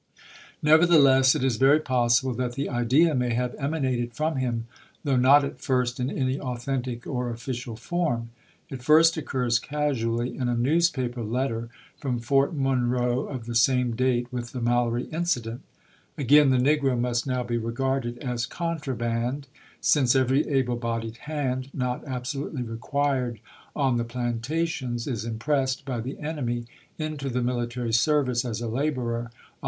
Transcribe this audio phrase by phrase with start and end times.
[0.17, 0.19] ^
[0.63, 4.65] Nevertheless, it is very possible that the idea may have emanated from him,
[5.03, 8.31] though not at first in any authentic or official form.
[8.69, 13.95] It first occurs casually in a newspaper letter from Fort Mon roe of the same
[13.95, 15.61] date with the Mallory incident:
[16.17, 19.43] "Again, the negro must now be regarded as con traband,
[19.81, 23.39] since every able bodied hand, not abso lutely required
[23.75, 26.65] on the plantations, is impressed by New York thc cucmy
[26.99, 29.57] iuto the militarv service as a laborer on" Tribune "*'*■ May27,i86i.